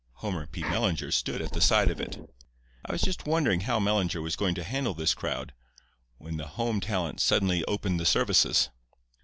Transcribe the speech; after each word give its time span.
Homer 0.13 0.47
P. 0.47 0.61
Mellinger 0.63 1.11
stood 1.11 1.43
at 1.43 1.53
the 1.53 1.61
side 1.61 1.91
of 1.91 2.01
it. 2.01 2.17
I 2.83 2.91
was 2.91 3.03
just 3.03 3.27
wondering 3.27 3.59
how 3.59 3.79
Mellinger 3.79 4.19
was 4.19 4.35
going 4.35 4.55
to 4.55 4.63
handle 4.63 4.95
his 4.95 5.13
crowd, 5.13 5.53
when 6.17 6.37
the 6.37 6.47
home 6.47 6.79
talent 6.81 7.19
suddenly 7.21 7.63
opened 7.65 7.99
the 7.99 8.05
services. 8.07 8.71